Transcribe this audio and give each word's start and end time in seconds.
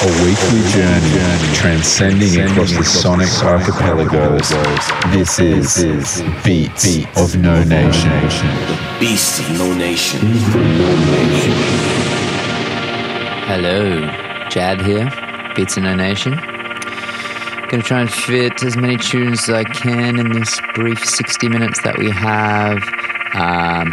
A 0.00 0.06
weekly 0.22 0.62
journey 0.70 1.54
transcending 1.54 2.40
across 2.42 2.70
the 2.70 2.84
sonic 2.84 3.26
archipelagos. 3.42 4.48
This 5.10 5.40
is 5.40 6.22
Beats 6.44 7.04
of 7.16 7.36
No 7.40 7.64
Nation. 7.64 8.08
The 8.08 8.96
Beast 9.00 9.40
of 9.40 9.58
No 9.58 9.74
Nation. 9.74 10.20
Hello, 13.48 14.00
Jad 14.48 14.80
here, 14.82 15.10
Beats 15.56 15.76
of 15.76 15.82
No 15.82 15.96
Nation. 15.96 16.36
Gonna 17.68 17.82
try 17.82 18.02
and 18.02 18.12
fit 18.12 18.62
as 18.62 18.76
many 18.76 18.98
tunes 18.98 19.48
as 19.48 19.50
I 19.50 19.64
can 19.64 20.20
in 20.20 20.30
this 20.30 20.60
brief 20.74 21.04
60 21.04 21.48
minutes 21.48 21.82
that 21.82 21.98
we 21.98 22.08
have. 22.10 22.84
Um, 23.34 23.92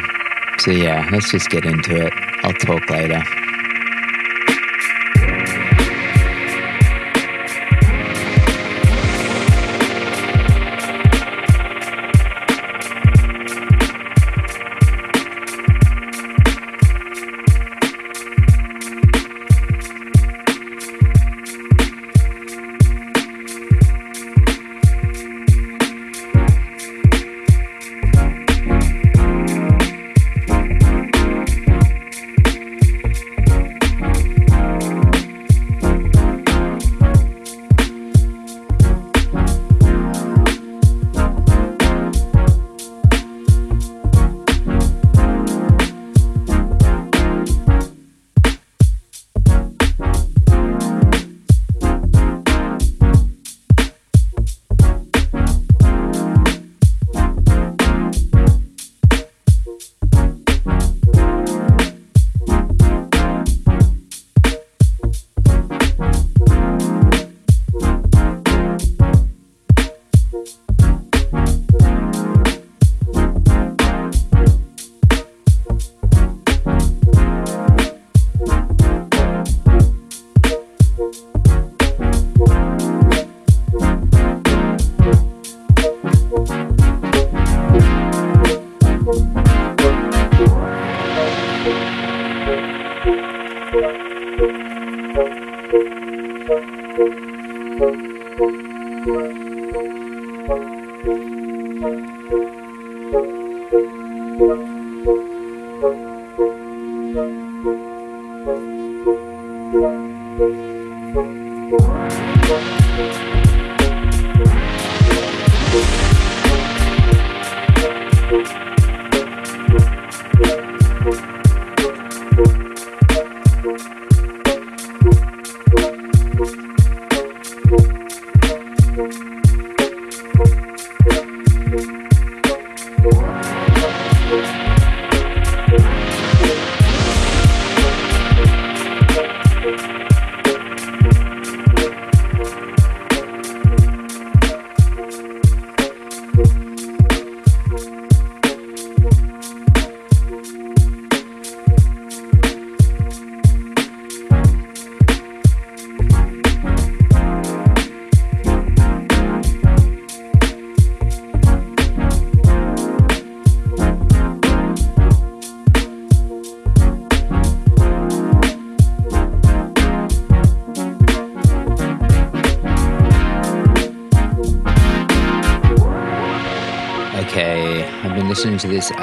so 0.59 0.69
yeah, 0.69 1.09
let's 1.11 1.31
just 1.31 1.49
get 1.49 1.65
into 1.65 2.05
it. 2.05 2.13
I'll 2.43 2.53
talk 2.53 2.91
later. 2.91 3.23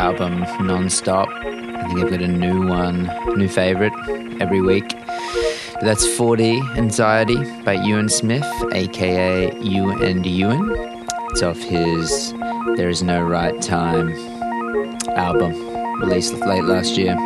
Album 0.02 0.40
non-stop. 0.66 1.28
I 1.28 1.86
think 1.86 2.00
I've 2.00 2.10
got 2.10 2.22
a 2.22 2.26
new 2.26 2.66
one, 2.66 3.08
new 3.36 3.46
favorite 3.46 3.92
every 4.40 4.60
week. 4.60 4.88
But 5.74 5.82
that's 5.82 6.04
40 6.16 6.60
Anxiety 6.76 7.36
by 7.62 7.74
Ewan 7.74 8.08
Smith, 8.08 8.44
aka 8.72 9.56
You 9.60 9.92
and 10.02 10.26
Ewan. 10.26 11.06
It's 11.30 11.42
off 11.44 11.58
his 11.58 12.32
There 12.76 12.88
Is 12.88 13.04
No 13.04 13.22
Right 13.22 13.62
Time 13.62 14.10
album, 15.16 15.52
released 16.00 16.34
late 16.34 16.64
last 16.64 16.96
year. 16.98 17.16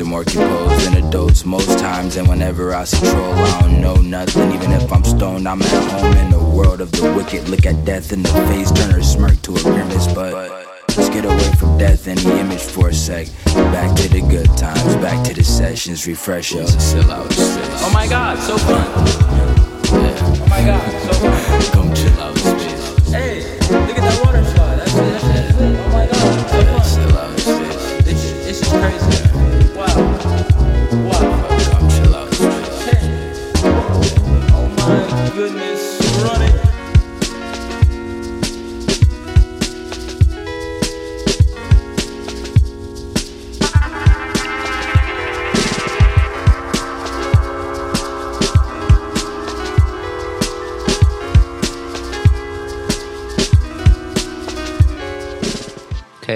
Are 0.00 0.04
more 0.04 0.24
composed 0.24 0.86
than 0.86 1.04
adults 1.04 1.44
most 1.44 1.78
times. 1.78 2.16
And 2.16 2.28
whenever 2.28 2.74
I 2.74 2.84
see 2.84 3.06
troll, 3.10 3.32
I 3.32 3.60
don't 3.62 3.80
know 3.80 3.96
nothing. 3.96 4.52
Even 4.52 4.72
if 4.72 4.92
I'm 4.92 5.04
stoned, 5.04 5.48
I'm 5.48 5.62
at 5.62 5.90
home 5.92 6.16
in 6.16 6.30
the 6.30 6.38
world 6.38 6.80
of 6.80 6.90
the 6.92 7.12
wicked. 7.14 7.48
Look 7.48 7.66
at 7.66 7.84
death 7.84 8.12
in 8.12 8.22
the 8.22 8.28
face, 8.48 8.70
turn 8.72 8.90
her 8.90 9.02
smirk 9.02 9.40
to 9.42 9.56
a 9.56 9.62
grimace. 9.62 10.06
But 10.12 10.68
Let's 10.98 11.10
get 11.10 11.24
away 11.24 11.52
from 11.52 11.78
death 11.78 12.08
and 12.08 12.18
the 12.18 12.40
image 12.40 12.60
for 12.60 12.88
a 12.88 12.92
sec. 12.92 13.28
Back 13.54 13.96
to 13.98 14.08
the 14.08 14.20
good 14.20 14.48
times, 14.56 14.96
back 14.96 15.24
to 15.28 15.32
the 15.32 15.44
sessions, 15.44 16.08
refresh 16.08 16.56
us. 16.56 16.92
Chill 16.92 17.08
out, 17.08 17.26
Oh 17.30 17.90
my 17.94 18.08
god, 18.08 18.36
so 18.40 18.58
fun. 18.58 18.84
Yeah. 20.02 20.18
Oh 20.20 20.46
my 20.50 20.60
god, 20.66 21.02
so 21.04 21.12
fun. 21.20 21.72
Come 21.72 21.94
chill 21.94 22.20
out, 22.20 22.36
space. 22.36 23.08
Hey, 23.12 23.58
look 23.70 23.96
at 23.96 24.02
that 24.02 24.24
water 24.24 24.44
slide. 24.44 24.78
That's 24.80 24.94
it, 24.94 24.98
that's 24.98 25.60
it. 25.60 25.78
Oh 25.78 25.88
my 25.92 26.06
god, 26.06 26.34
so 26.34 26.58
fun. 26.58 27.06
chill 27.06 27.18
out, 27.18 27.38
space. 27.38 28.04
This, 28.04 28.32
this 28.44 28.62
is 28.62 28.68
crazy. 28.68 29.27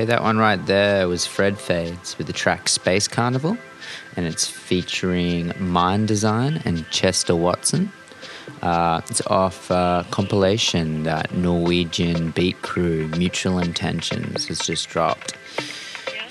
That 0.05 0.23
one 0.23 0.39
right 0.39 0.65
there 0.67 1.07
was 1.07 1.27
Fred 1.27 1.59
Fades 1.59 2.19
with 2.19 2.27
the 2.27 2.33
track 2.33 2.69
Space 2.69 3.07
Carnival, 3.07 3.57
and 4.17 4.27
it's 4.27 4.49
featuring 4.49 5.53
Mind 5.61 6.09
Design 6.09 6.61
and 6.65 6.89
Chester 6.91 7.37
Watson. 7.37 7.93
Uh, 8.63 9.01
it's 9.09 9.25
off 9.29 9.71
uh, 9.71 10.03
compilation 10.11 11.05
that 11.05 11.33
Norwegian 11.35 12.31
beat 12.33 12.61
crew 12.63 13.07
Mutual 13.17 13.61
Intentions 13.61 14.49
has 14.49 14.59
just 14.59 14.89
dropped, 14.89 15.37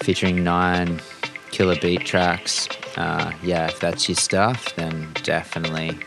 featuring 0.02 0.44
nine 0.44 1.00
killer 1.52 1.78
beat 1.82 2.06
tracks. 2.06 2.68
Uh, 2.98 3.32
yeah, 3.42 3.68
if 3.68 3.80
that's 3.80 4.10
your 4.10 4.18
stuff, 4.18 4.76
then 4.76 5.12
definitely 5.24 5.98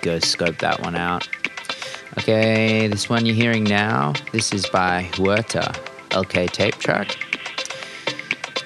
go 0.00 0.18
scope 0.18 0.58
that 0.58 0.80
one 0.82 0.96
out. 0.96 1.28
Okay, 2.18 2.88
this 2.88 3.08
one 3.08 3.24
you're 3.24 3.36
hearing 3.36 3.64
now, 3.64 4.12
this 4.32 4.52
is 4.52 4.66
by 4.66 5.08
Huerta, 5.14 5.74
LK 6.12 6.50
tape 6.50 6.76
track. 6.76 7.16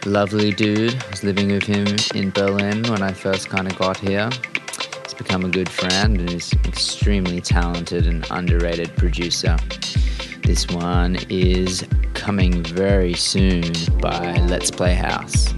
Lovely 0.04 0.52
dude. 0.52 1.02
I 1.02 1.10
was 1.10 1.25
living 1.25 1.48
with 1.48 1.64
him 1.64 1.87
in 2.14 2.31
Berlin 2.31 2.82
when 2.84 3.02
I 3.02 3.12
first 3.12 3.48
kind 3.48 3.70
of 3.70 3.78
got 3.78 3.96
here. 3.96 4.28
He's 5.04 5.14
become 5.14 5.44
a 5.44 5.48
good 5.48 5.69
friend 5.69 6.20
and 6.20 6.31
he's 6.31 6.52
extremely 6.64 7.40
talented 7.40 8.06
and 8.06 8.26
underrated 8.31 8.96
producer. 8.96 9.56
This 10.43 10.66
one 10.69 11.16
is 11.28 11.87
coming 12.14 12.62
very 12.62 13.14
soon 13.14 13.62
by 14.00 14.37
Let's 14.46 14.70
Play 14.70 14.94
House. 14.94 15.54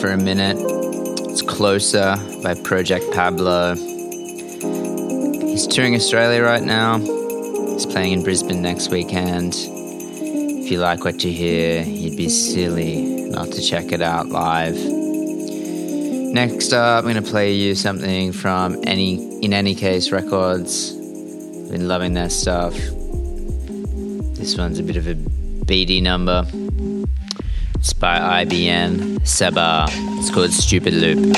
For 0.00 0.12
a 0.12 0.16
minute. 0.16 0.56
It's 1.28 1.42
Closer 1.42 2.16
by 2.42 2.54
Project 2.54 3.04
Pablo. 3.12 3.74
He's 3.74 5.66
touring 5.66 5.94
Australia 5.94 6.42
right 6.42 6.62
now. 6.62 6.98
He's 6.98 7.84
playing 7.84 8.14
in 8.14 8.22
Brisbane 8.22 8.62
next 8.62 8.90
weekend. 8.90 9.52
If 9.54 10.70
you 10.70 10.78
like 10.78 11.04
what 11.04 11.22
you 11.22 11.30
hear, 11.30 11.82
you'd 11.82 12.16
be 12.16 12.30
silly 12.30 13.28
not 13.28 13.52
to 13.52 13.60
check 13.60 13.92
it 13.92 14.00
out 14.00 14.28
live. 14.28 14.76
Next 16.32 16.72
up, 16.72 17.04
I'm 17.04 17.12
going 17.12 17.22
to 17.22 17.30
play 17.30 17.52
you 17.52 17.74
something 17.74 18.32
from 18.32 18.82
any 18.86 19.44
In 19.44 19.52
Any 19.52 19.74
Case 19.74 20.12
Records. 20.12 20.92
I've 20.94 21.72
Been 21.72 21.88
loving 21.88 22.14
their 22.14 22.30
stuff. 22.30 22.72
This 24.32 24.56
one's 24.56 24.78
a 24.78 24.82
bit 24.82 24.96
of 24.96 25.06
a 25.06 25.14
beady 25.14 26.00
number. 26.00 26.46
It's 27.74 27.92
by 27.92 28.44
IBN 28.44 29.09
Seba. 29.24 29.86
It's 30.18 30.30
called 30.30 30.52
Stupid 30.52 30.94
Loop. 30.94 31.36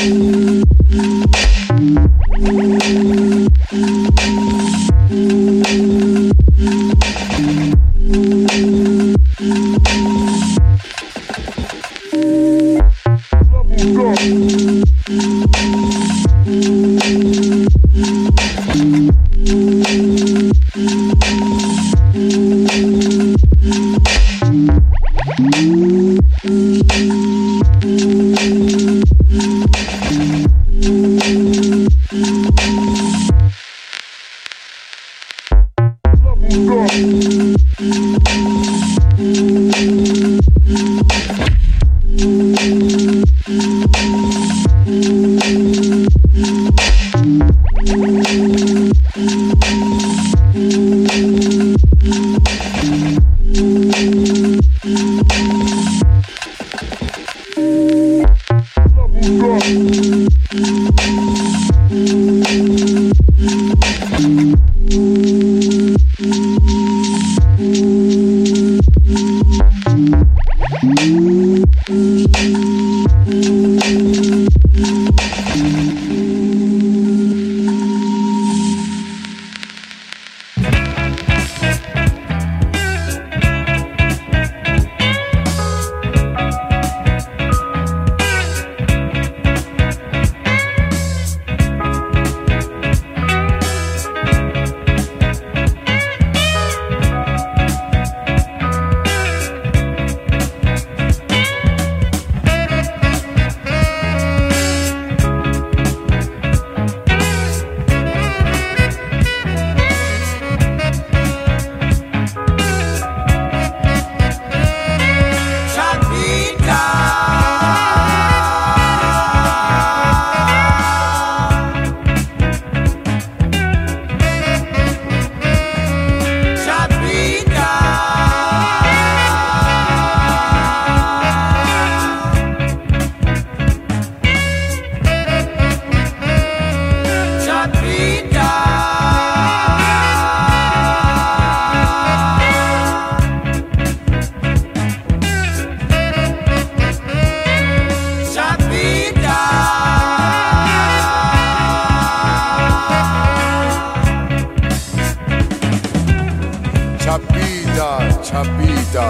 chapita 157.12 157.88
chapita 158.23 159.07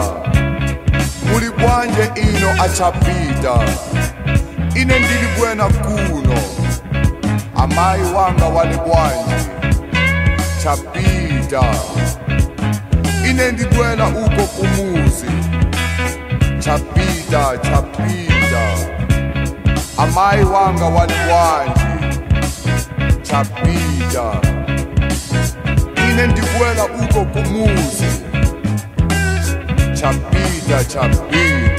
muli 1.31 1.51
bwanje 1.51 2.11
ino 2.17 2.51
achapita 2.65 3.55
ine 4.75 4.99
ndili 4.99 5.27
kwena 5.39 5.65
kuno. 5.65 6.39
Amayi 7.57 8.03
wanga 8.15 8.45
wali 8.47 8.77
bwanje 8.77 9.45
chapita 10.63 11.63
ine 13.31 13.53
ndikwena 13.53 14.09
uko 14.09 14.43
kumuzi. 14.47 15.27
Chapita 16.59 17.59
chapita 17.63 18.63
amayi 19.97 20.45
wanga 20.45 20.85
wali 20.85 21.15
bwanje 21.29 21.83
chapita 23.23 24.33
ine 26.13 26.27
ndikuwela 26.27 26.85
uko 26.85 27.25
kumuzi 27.25 28.07
chapita 29.95 30.85
chapita 30.85 31.72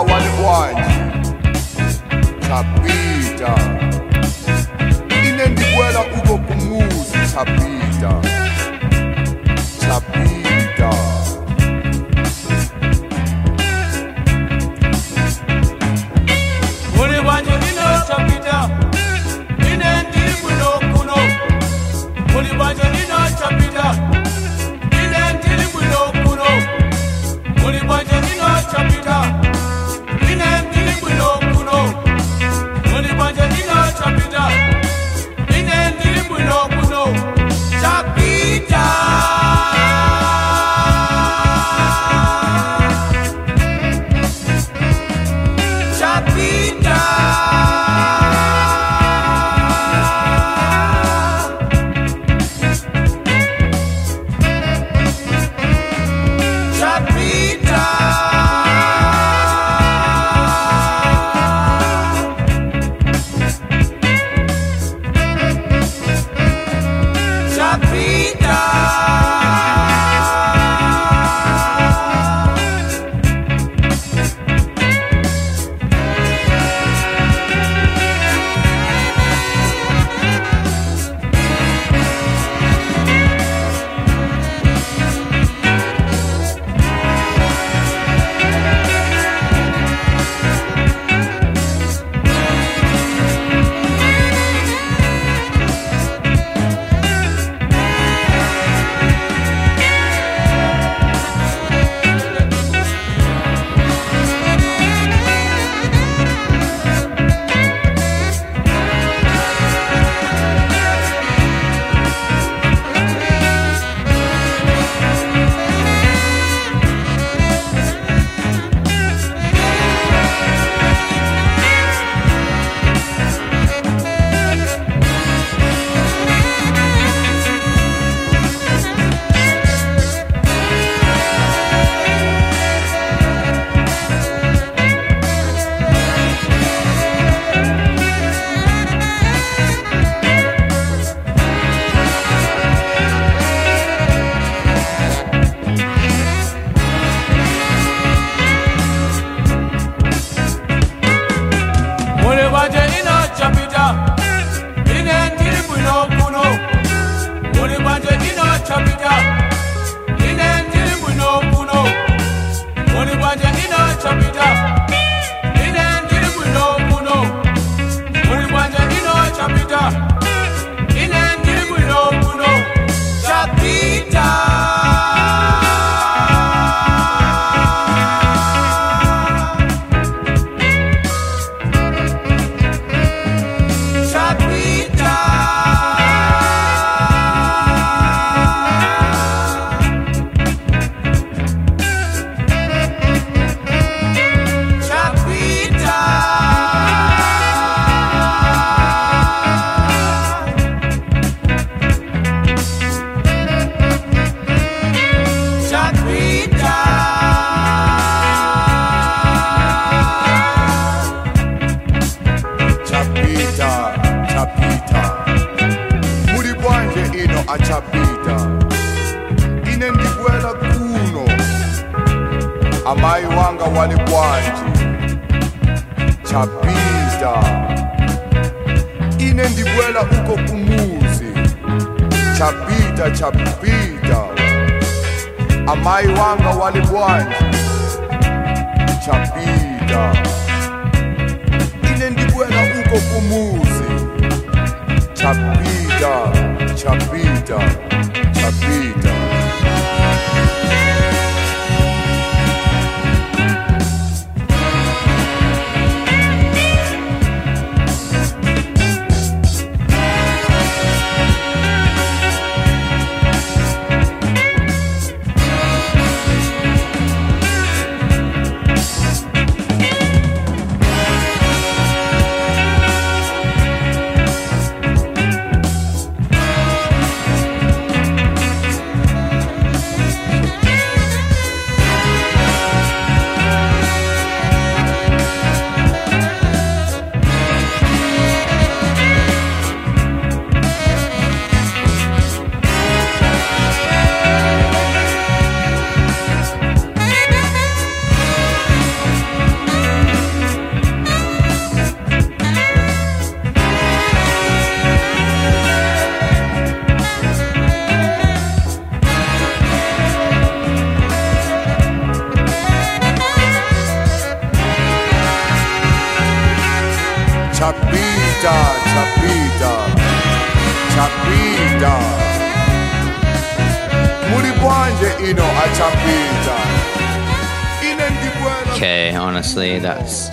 amayi 0.00 0.28
wanga 0.28 0.48
wali 0.48 0.83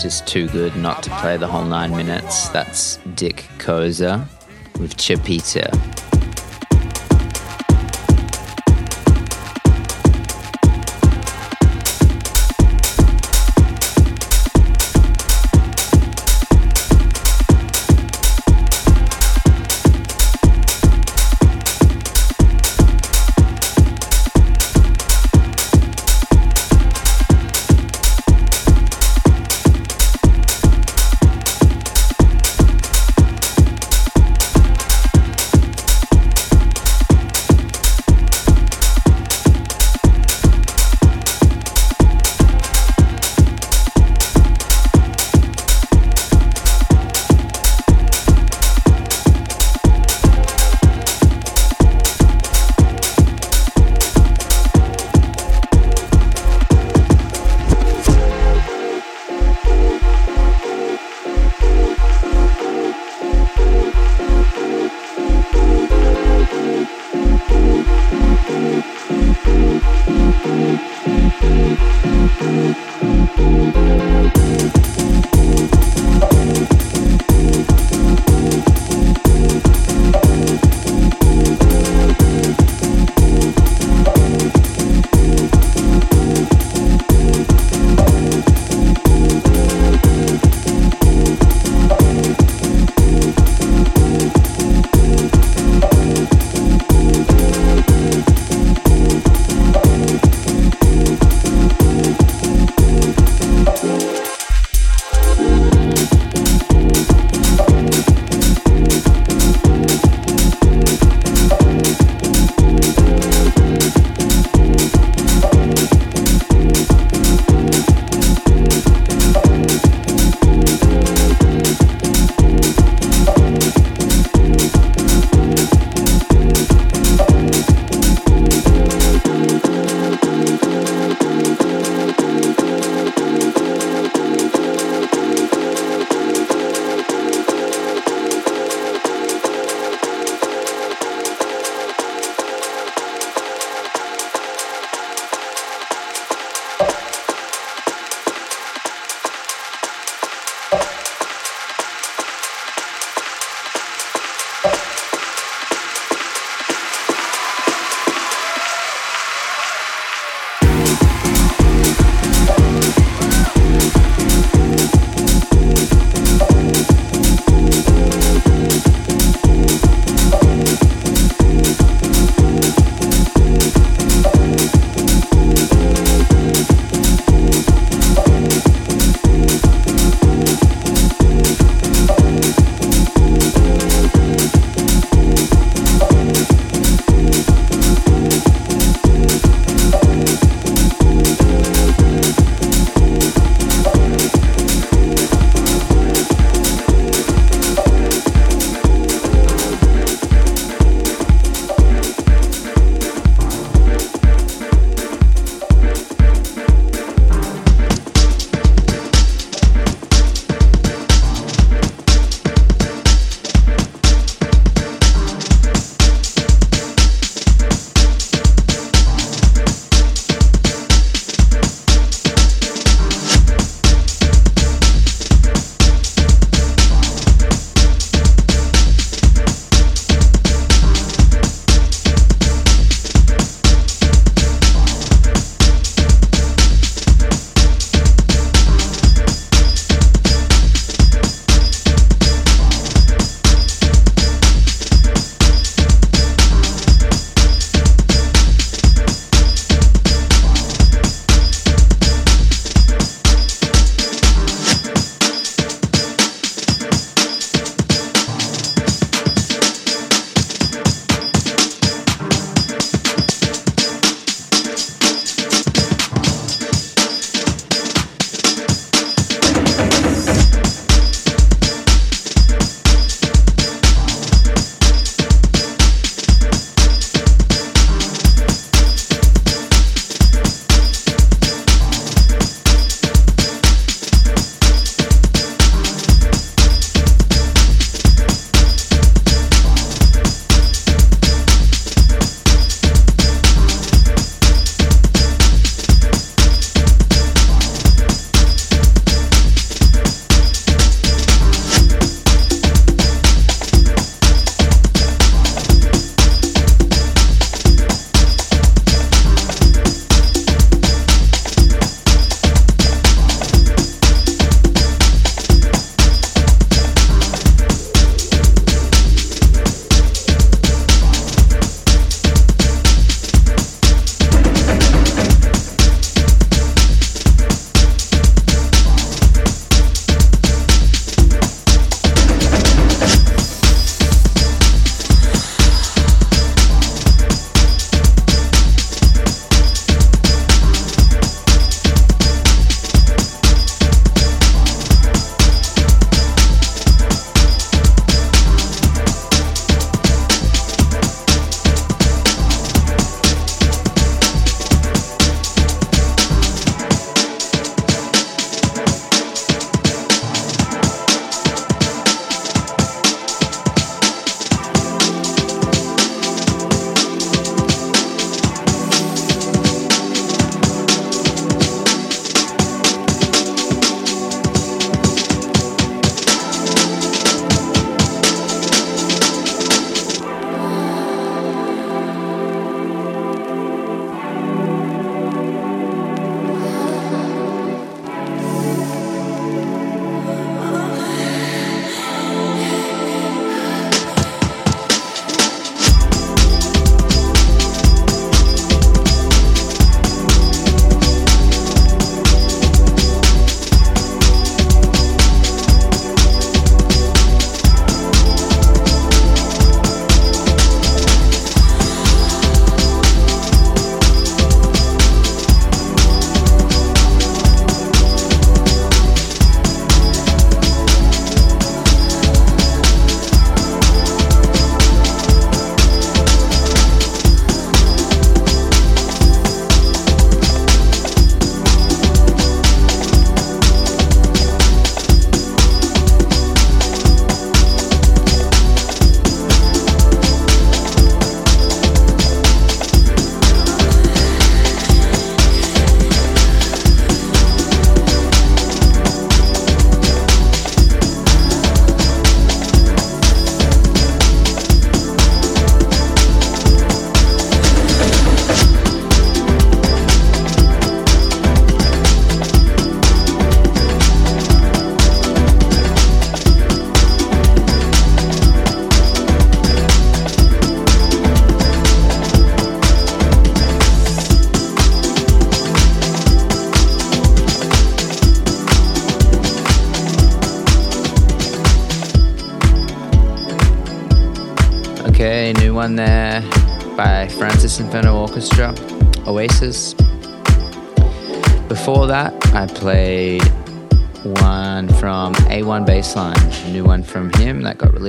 just 0.02 0.26
too 0.28 0.48
good 0.50 0.76
not 0.76 1.04
to 1.04 1.10
play 1.22 1.38
the 1.38 1.48
whole 1.48 1.66
nine 1.66 1.92
minutes. 1.92 2.50
That's 2.50 2.98
Dick 3.16 3.48
Khoza 3.58 4.28
with 4.80 4.98
Chapita. 4.98 5.90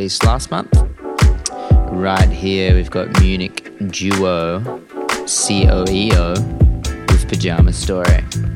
Released 0.02 0.24
last 0.24 0.50
month. 0.50 0.74
Right 1.92 2.28
here, 2.28 2.74
we've 2.74 2.90
got 2.90 3.20
Munich 3.20 3.70
duo 3.92 4.58
COEO 5.26 6.34
with 7.08 7.28
Pajama 7.28 7.72
Story. 7.72 8.51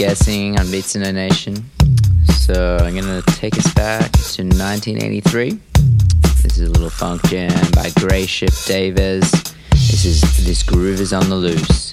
Guessing 0.00 0.58
on 0.58 0.70
Beats 0.70 0.96
in 0.96 1.02
a 1.02 1.12
Nation. 1.12 1.54
So 2.46 2.78
I'm 2.80 2.94
gonna 2.94 3.20
take 3.20 3.58
us 3.58 3.70
back 3.74 4.10
to 4.10 4.42
1983. 4.44 5.60
This 6.42 6.56
is 6.56 6.68
a 6.68 6.70
little 6.70 6.88
funk 6.88 7.22
jam 7.24 7.52
by 7.72 7.90
Grey 7.96 8.24
Ship 8.24 8.48
Davis. 8.64 9.30
This 9.72 10.06
is 10.06 10.22
This 10.46 10.62
Groove 10.62 11.02
is 11.02 11.12
on 11.12 11.28
the 11.28 11.36
Loose. 11.36 11.92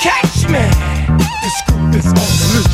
Catch 0.00 0.48
me! 0.48 0.64
This 1.42 1.60
groove 1.66 1.94
is 1.94 2.06
on 2.06 2.14
the 2.14 2.52
loose. 2.54 2.71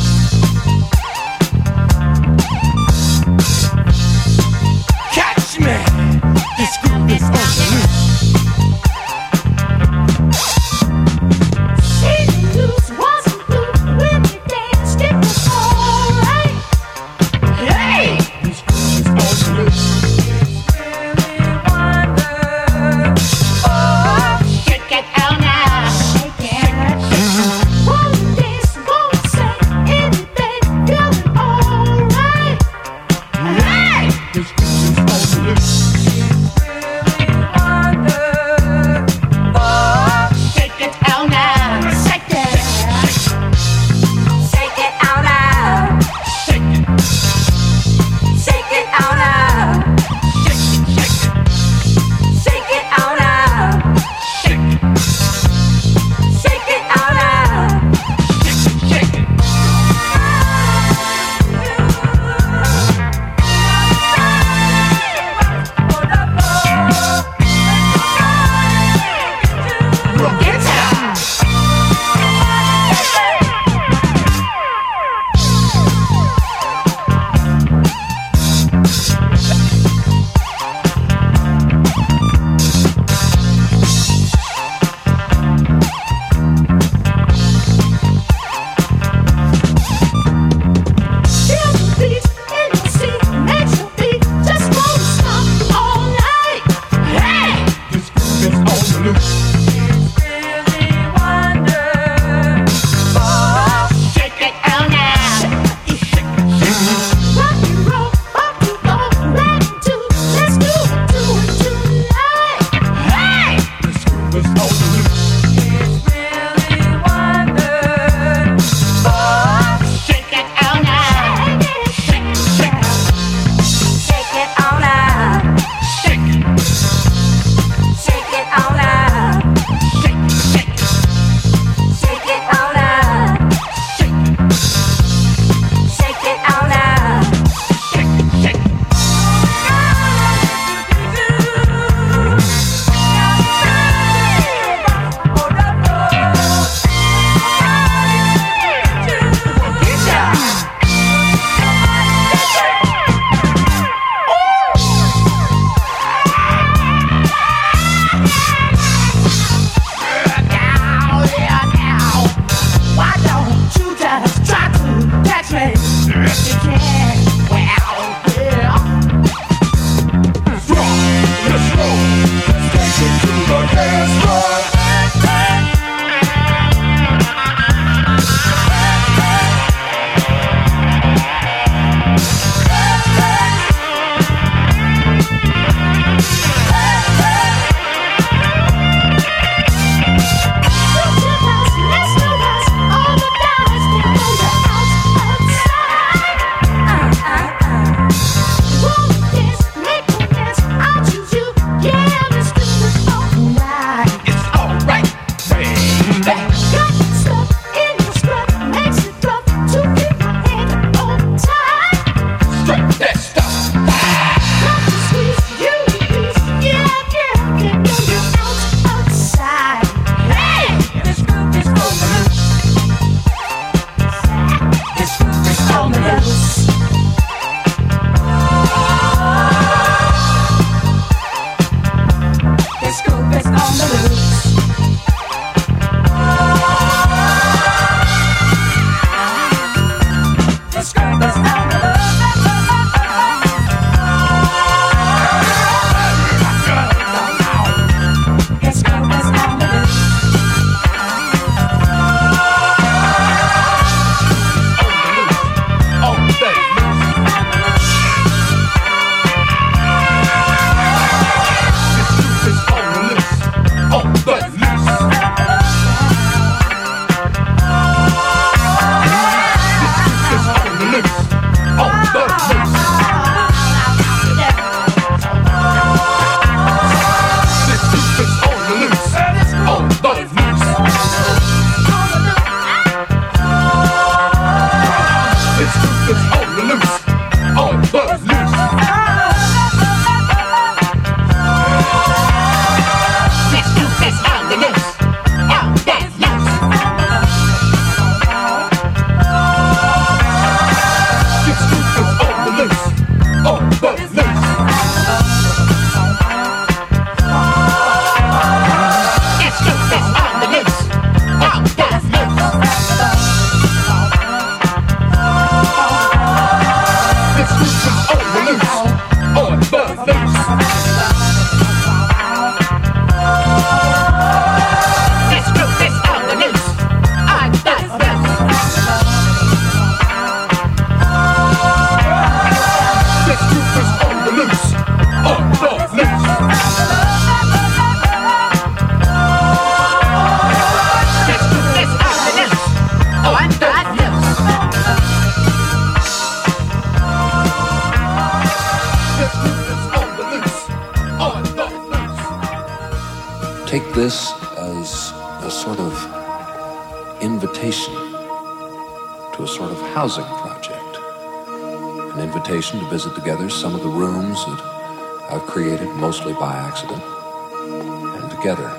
by 366.39 366.53
accident, 366.55 367.03
and 367.03 368.31
together 368.31 368.78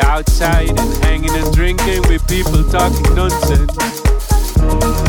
outside 0.00 0.70
and 0.70 1.04
hanging 1.04 1.30
and 1.30 1.54
drinking 1.54 2.02
with 2.08 2.26
people 2.28 2.64
talking 2.70 3.14
nonsense. 3.14 5.03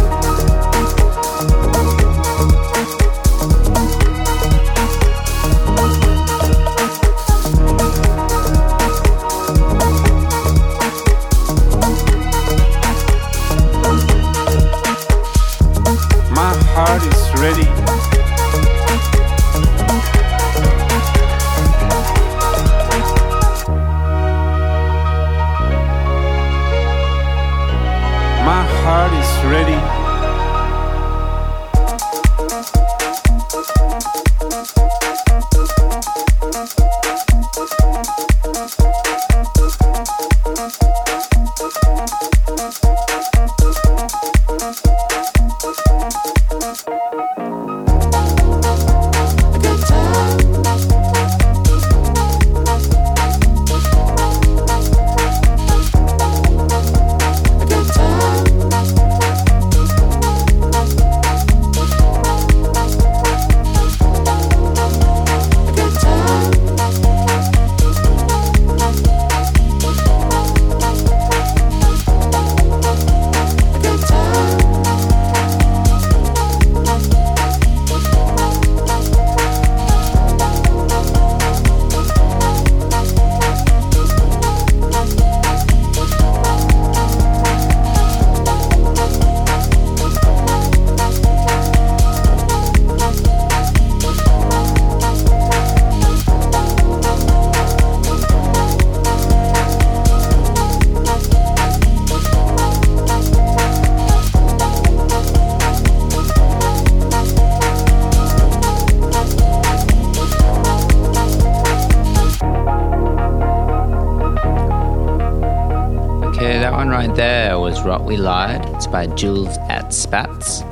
Rot 117.85 118.03
We 118.03 118.17
Lied. 118.17 118.65
It's 118.73 118.87
by 118.87 119.05
Jules 119.05 119.57
at 119.69 119.93
Spats. 119.93 120.63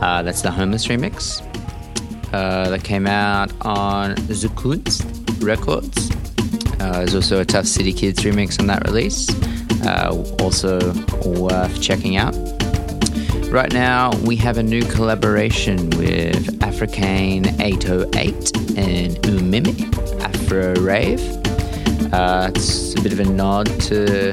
Uh, 0.00 0.22
that's 0.22 0.40
the 0.40 0.50
Homeless 0.50 0.86
remix. 0.86 1.42
Uh, 2.32 2.70
that 2.70 2.82
came 2.82 3.06
out 3.06 3.52
on 3.60 4.14
Zukunst 4.16 5.04
Records. 5.44 6.10
Uh, 6.80 6.92
there's 6.92 7.14
also 7.14 7.40
a 7.40 7.44
Tough 7.44 7.66
City 7.66 7.92
Kids 7.92 8.20
remix 8.20 8.58
on 8.58 8.68
that 8.68 8.86
release. 8.86 9.28
Uh, 9.84 10.24
also 10.40 10.78
worth 11.26 11.82
checking 11.82 12.16
out. 12.16 12.34
Right 13.50 13.72
now, 13.72 14.10
we 14.20 14.34
have 14.36 14.56
a 14.56 14.62
new 14.62 14.82
collaboration 14.86 15.90
with 15.90 16.58
Africaine 16.60 17.60
808 17.60 18.34
and 18.78 19.16
Umimi 19.24 20.22
Afro 20.22 20.74
Rave. 20.76 21.20
Uh, 22.14 22.50
it's 22.54 22.94
a 22.94 23.02
bit 23.02 23.12
of 23.12 23.20
a 23.20 23.24
nod 23.24 23.66
to 23.82 24.32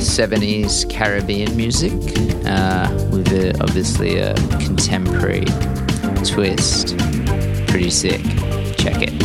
70s 0.00 0.88
Caribbean 0.88 1.56
music 1.56 1.92
uh, 2.46 2.88
with 3.10 3.28
a, 3.32 3.56
obviously 3.62 4.18
a 4.18 4.34
contemporary 4.58 5.44
twist. 6.24 6.96
Pretty 7.68 7.90
sick. 7.90 8.22
Check 8.76 9.02
it. 9.02 9.19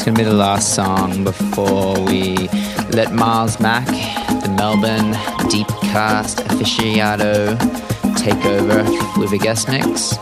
It's 0.00 0.06
gonna 0.06 0.16
be 0.16 0.24
the 0.24 0.32
last 0.32 0.74
song 0.74 1.24
before 1.24 1.92
we 2.06 2.48
let 2.92 3.12
Miles 3.12 3.60
Mack, 3.60 3.84
the 4.42 4.48
Melbourne 4.56 5.10
deep 5.50 5.66
cast 5.92 6.38
aficionado, 6.38 7.54
take 8.16 8.42
over 8.46 8.82
with 9.20 9.32
a 9.32 9.38
guest 9.38 9.68
mix. 9.68 10.16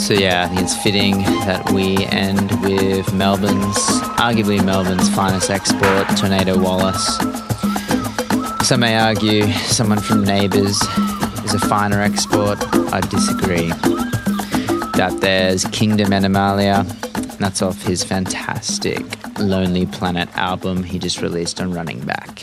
So 0.00 0.14
yeah, 0.14 0.44
I 0.44 0.46
think 0.46 0.60
it's 0.60 0.80
fitting 0.84 1.18
that 1.48 1.68
we 1.72 2.06
end 2.06 2.52
with 2.62 3.12
Melbourne's, 3.12 3.76
arguably 4.22 4.64
Melbourne's 4.64 5.12
finest 5.12 5.50
export, 5.50 6.06
Tornado 6.16 6.56
Wallace. 6.56 7.16
Some 8.64 8.80
may 8.80 8.96
argue 8.96 9.50
someone 9.64 9.98
from 9.98 10.22
Neighbours 10.22 10.80
is 11.44 11.54
a 11.54 11.58
finer 11.58 12.00
export. 12.00 12.58
I 12.92 13.00
disagree. 13.00 13.70
That 14.94 15.18
there's 15.20 15.64
Kingdom 15.64 16.12
Animalia, 16.12 16.86
that's 17.38 17.62
off 17.62 17.82
his 17.82 18.02
fantastic 18.04 19.04
Lonely 19.38 19.86
Planet 19.86 20.28
album 20.36 20.82
he 20.82 20.98
just 20.98 21.20
released 21.20 21.60
on 21.60 21.72
Running 21.72 22.00
Back. 22.00 22.33